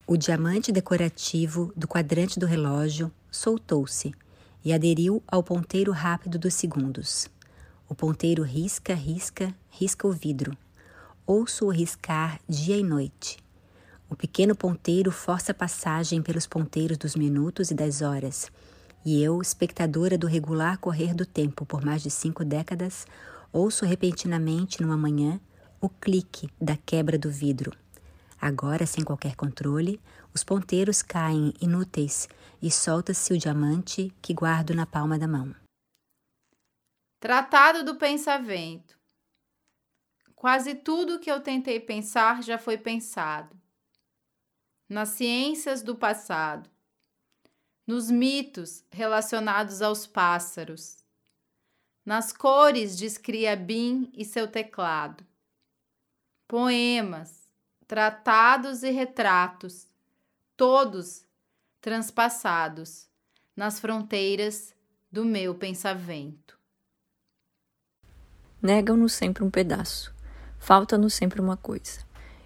[0.06, 4.14] O diamante decorativo do quadrante do relógio soltou-se
[4.64, 7.28] e aderiu ao ponteiro rápido dos segundos.
[7.88, 10.56] O ponteiro risca, risca, risca o vidro.
[11.26, 13.38] Ouço-o riscar dia e noite.
[14.08, 18.52] O pequeno ponteiro força passagem pelos ponteiros dos minutos e das horas,
[19.04, 23.06] e eu, espectadora do regular correr do tempo por mais de cinco décadas,
[23.52, 25.40] ouço repentinamente numa manhã
[25.80, 27.76] o clique da quebra do vidro.
[28.40, 30.00] Agora, sem qualquer controle,
[30.34, 32.28] os ponteiros caem inúteis
[32.62, 35.54] e solta-se o diamante que guardo na palma da mão.
[37.20, 38.98] Tratado do pensamento.
[40.36, 43.58] Quase tudo que eu tentei pensar já foi pensado
[44.88, 46.70] nas ciências do passado,
[47.88, 50.98] nos mitos relacionados aos pássaros,
[52.04, 55.24] nas cores de Scriabin e seu teclado,
[56.46, 57.48] poemas,
[57.86, 59.88] tratados e retratos,
[60.54, 61.24] todos
[61.80, 63.08] transpassados
[63.56, 64.74] nas fronteiras
[65.10, 66.58] do meu pensamento.
[68.60, 70.14] Negam-nos sempre um pedaço,
[70.58, 72.04] falta-nos sempre uma coisa,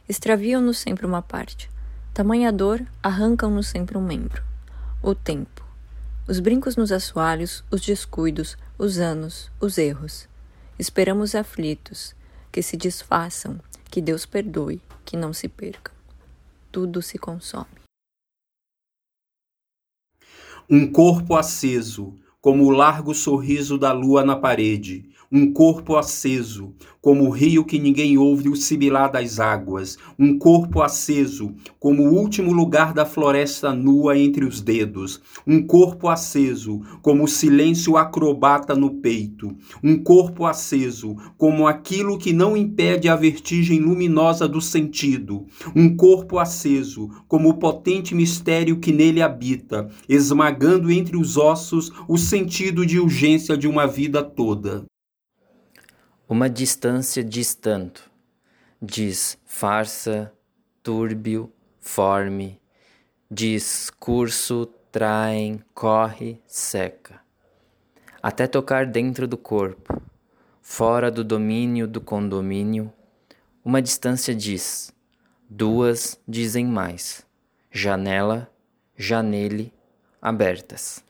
[0.08, 1.68] extraviam-nos sempre uma parte
[2.14, 4.51] Tamanha dor, arrancam-nos sempre um membro.
[5.04, 5.66] O tempo.
[6.28, 10.28] Os brincos nos assoalhos, os descuidos, os anos, os erros.
[10.78, 12.14] Esperamos aflitos,
[12.52, 13.58] que se desfaçam,
[13.90, 15.92] que Deus perdoe, que não se percam.
[16.70, 17.66] Tudo se consome.
[20.70, 27.24] Um corpo aceso, como o largo sorriso da lua na parede, um corpo aceso, como
[27.24, 32.52] o rio que ninguém ouve o sibilar das águas, um corpo aceso, como o último
[32.52, 38.90] lugar da floresta nua entre os dedos, um corpo aceso, como o silêncio acrobata no
[38.96, 45.96] peito, um corpo aceso, como aquilo que não impede a vertigem luminosa do sentido, um
[45.96, 52.84] corpo aceso, como o potente mistério que nele habita, esmagando entre os ossos o sentido
[52.84, 54.84] de urgência de uma vida toda.
[56.32, 58.10] Uma distância diz tanto,
[58.80, 60.32] diz farsa,
[60.82, 62.58] túrbio, forme,
[63.30, 67.20] diz curso, traem, corre, seca,
[68.22, 70.00] até tocar dentro do corpo,
[70.62, 72.90] fora do domínio do condomínio,
[73.62, 74.90] uma distância diz,
[75.50, 77.26] duas dizem mais,
[77.70, 78.50] janela,
[78.96, 79.70] janele,
[80.18, 81.04] abertas.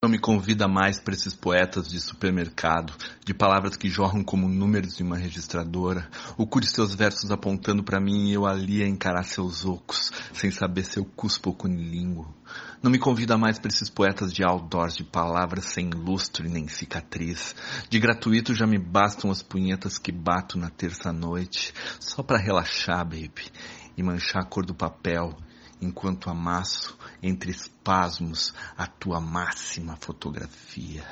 [0.00, 2.94] Não me convida mais para esses poetas de supermercado,
[3.26, 6.08] de palavras que jorram como números de uma registradora.
[6.36, 10.84] Ocure seus versos apontando para mim e eu ali a encarar seus ocos, sem saber
[10.84, 12.32] se eu cuspo ou cunilingo.
[12.80, 17.56] Não me convida mais para esses poetas de outdoors, de palavras sem lustre nem cicatriz.
[17.90, 23.50] De gratuito já me bastam as punhetas que bato na terça-noite, só para relaxar, baby,
[23.96, 25.36] e manchar a cor do papel,
[25.80, 31.04] enquanto amasso entre espasmos a tua máxima fotografia.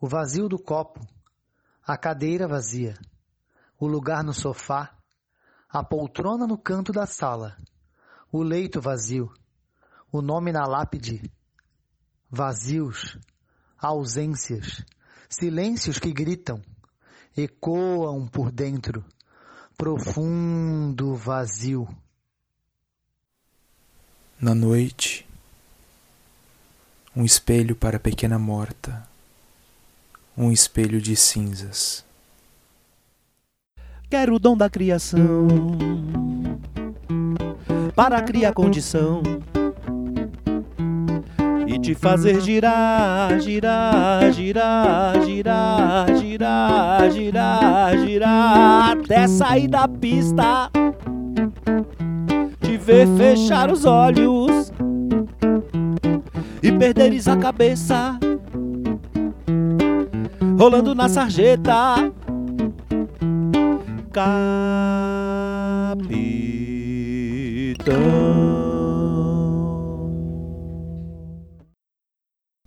[0.00, 1.00] O vazio do copo,
[1.86, 2.94] a cadeira vazia,
[3.78, 4.96] o lugar no sofá,
[5.68, 7.56] a poltrona no canto da sala,
[8.30, 9.32] o leito vazio,
[10.10, 11.22] o nome na lápide,
[12.30, 13.18] vazios,
[13.78, 14.84] ausências,
[15.28, 16.60] silêncios que gritam,
[17.36, 19.04] ecoam por dentro,
[19.76, 21.88] profundo vazio.
[24.42, 25.24] Na noite,
[27.14, 29.06] um espelho para a pequena morta,
[30.36, 32.04] um espelho de cinzas.
[34.10, 35.46] Quero o dom da criação
[37.94, 39.22] para criar condição
[41.68, 50.68] e te fazer girar, girar, girar, girar, girar, girar, girar até sair da pista
[52.82, 54.72] ver fechar os olhos
[56.60, 58.18] e perderes a cabeça,
[60.58, 62.12] rolando na sarjeta.
[64.12, 64.52] Capitão.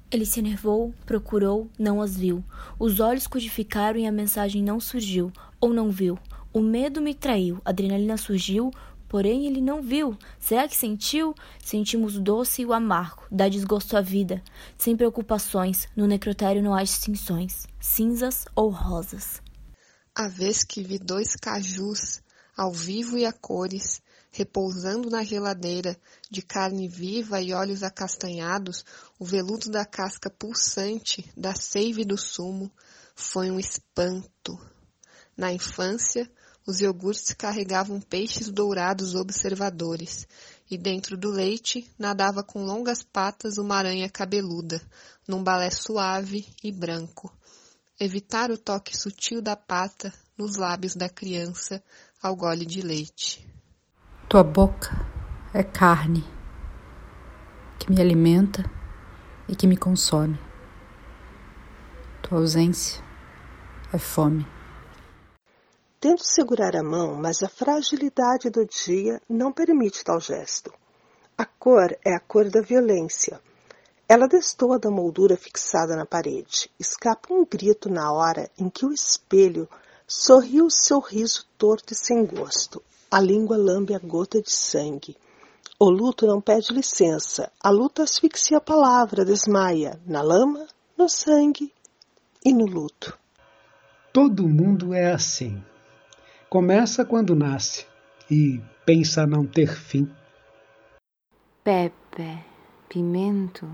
[0.09, 2.41] Ele se enervou, procurou, não as viu.
[2.79, 6.17] Os olhos codificaram e a mensagem não surgiu, ou não viu.
[6.53, 8.71] O medo me traiu, adrenalina surgiu,
[9.15, 10.17] Porém, ele não viu.
[10.37, 11.33] Será que sentiu?
[11.63, 14.43] Sentimos o doce e o amargo, dá desgosto à vida.
[14.77, 19.41] Sem preocupações, no necrotério não há distinções, cinzas ou rosas.
[20.13, 22.21] A vez que vi dois cajus,
[22.57, 24.01] ao vivo e a cores,
[24.33, 25.97] repousando na geladeira,
[26.29, 28.83] de carne viva e olhos acastanhados,
[29.17, 32.69] o veludo da casca pulsante, da seiva e do sumo,
[33.15, 34.59] foi um espanto.
[35.37, 36.29] Na infância,
[36.67, 40.27] Os iogurtes carregavam peixes dourados observadores,
[40.69, 44.81] e dentro do leite nadava com longas patas uma aranha cabeluda,
[45.27, 47.31] num balé suave e branco.
[47.99, 51.83] Evitar o toque sutil da pata nos lábios da criança
[52.21, 53.47] ao gole de leite.
[54.27, 54.89] Tua boca
[55.53, 56.25] é carne
[57.77, 58.69] que me alimenta
[59.47, 60.39] e que me consome.
[62.23, 63.03] Tua ausência
[63.93, 64.54] é fome.
[66.05, 70.71] Tento segurar a mão, mas a fragilidade do dia não permite tal gesto.
[71.35, 73.41] A cor é a cor da violência.
[74.07, 76.69] Ela destoa da moldura fixada na parede.
[76.79, 79.67] Escapa um grito na hora em que o espelho
[80.07, 82.83] sorriu seu riso torto e sem gosto.
[83.09, 85.17] A língua lambe a gota de sangue.
[85.79, 87.51] O luto não pede licença.
[87.59, 91.73] A luta asfixia a palavra, desmaia na lama, no sangue
[92.45, 93.17] e no luto.
[94.13, 95.63] Todo mundo é assim.
[96.55, 97.85] Começa quando nasce
[98.31, 100.09] e pensa não ter fim.
[101.61, 102.45] Pepe,
[102.87, 103.67] pimento,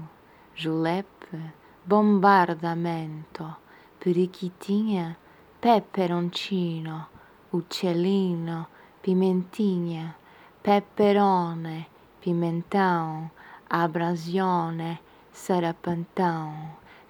[0.55, 1.37] julepe,
[1.85, 3.55] bombardamento,
[3.99, 5.15] periquitinha,
[5.61, 7.05] peperoncino,
[7.53, 8.65] uccellino,
[9.03, 10.15] pimentinha,
[10.63, 11.85] peperone,
[12.19, 13.29] pimentão,
[13.69, 14.99] abrasione,
[15.31, 16.51] serapentão,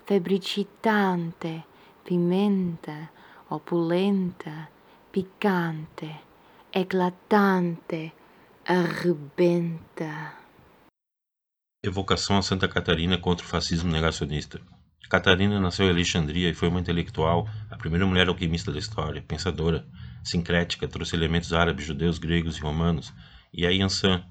[0.06, 1.64] febbricitante,
[2.04, 3.10] pimenta,
[3.50, 4.68] opulenta,
[5.12, 6.10] picante,
[6.72, 8.14] eclatante,
[8.66, 10.38] arrebenta.
[11.84, 14.62] Evocação a Santa Catarina contra o fascismo negacionista.
[15.10, 19.86] Catarina nasceu em Alexandria e foi uma intelectual, a primeira mulher alquimista da história, pensadora,
[20.24, 23.14] sincrética, trouxe elementos árabes, judeus, gregos e romanos,
[23.54, 24.24] e a Yansan,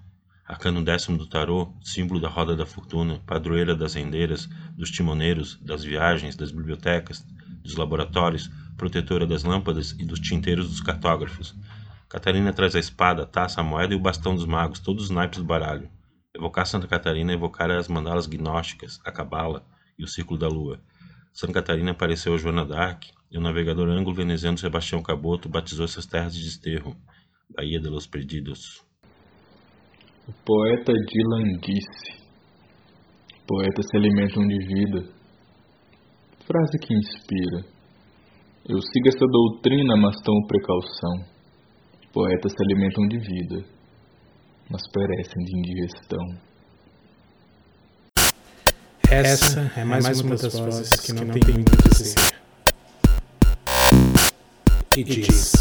[0.46, 5.84] arcano décimo do tarô, símbolo da roda da fortuna, padroeira das rendeiras, dos timoneiros, das
[5.84, 7.22] viagens, das bibliotecas,
[7.62, 8.50] dos laboratórios,
[8.80, 11.54] protetora das lâmpadas e dos tinteiros dos cartógrafos.
[12.08, 15.10] Catarina traz a espada, a taça, a moeda e o bastão dos magos, todos os
[15.10, 15.90] naipes do baralho.
[16.34, 19.62] Evocar Santa Catarina evocar as mandalas gnósticas, a cabala
[19.98, 20.80] e o círculo da lua.
[21.30, 26.34] Santa Catarina apareceu a Joana d'Arc e o navegador anglo-veneziano Sebastião Caboto batizou essas terras
[26.34, 26.96] de desterro,
[27.54, 28.82] Bahia de los Perdidos.
[30.26, 32.24] O poeta Dylan disse:
[33.46, 35.12] Poetas se alimentam de vida.
[36.46, 37.79] Frase que inspira.
[38.70, 41.24] Eu sigo essa doutrina, mas tomo precaução.
[42.12, 43.64] Poetas se alimentam de vida,
[44.70, 46.24] mas perecem de indigestão.
[49.10, 51.88] Essa é mais, é mais uma das vozes que não, que não tem muito a
[51.88, 52.14] dizer.
[54.96, 55.52] E diz: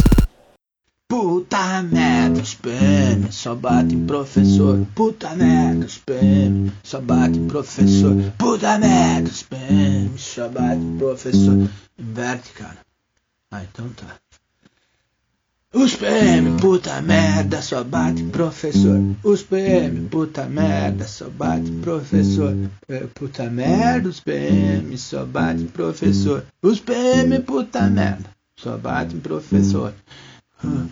[1.09, 4.85] Puta merda, os PM só bate em professor.
[4.93, 8.13] Puta merda, os PM só bate em professor.
[8.37, 11.67] Puta merda, os PM só bate em professor.
[11.97, 12.88] Inverte, cara.
[13.51, 14.19] Ah, então tá.
[15.71, 18.99] Os PM, puta merda, só bate professor.
[19.23, 22.55] Os PM, puta merda, só bate professor.
[22.87, 26.43] É, puta merda, os PM, só bate professor.
[26.61, 29.93] Os PM, puta merda, só bate professor.
[30.63, 30.89] Hum.